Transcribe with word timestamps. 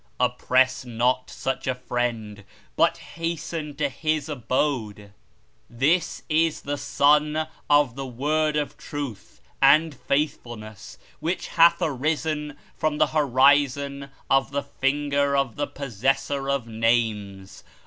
Oppress 0.19 0.83
not 0.83 1.29
such 1.29 1.67
a 1.67 1.75
Friend, 1.75 2.43
but 2.75 2.97
hasten 2.97 3.75
to 3.75 3.87
His 3.87 4.29
Abode. 4.29 5.13
This 5.69 6.23
is 6.27 6.61
the 6.61 6.75
Sun 6.79 7.47
of 7.69 7.93
the 7.93 8.07
Word 8.07 8.55
of 8.55 8.77
Truth 8.77 9.41
and 9.61 9.93
Faithfulness 9.93 10.97
which 11.19 11.49
hath 11.49 11.83
arisen 11.83 12.57
from 12.75 12.97
the 12.97 13.07
Horizon 13.13 14.09
of 14.27 14.49
the 14.49 14.63
Finger 14.63 15.37
of 15.37 15.55
the 15.55 15.67
Possessor 15.67 16.49
of 16.49 16.65
Names. 16.65 17.63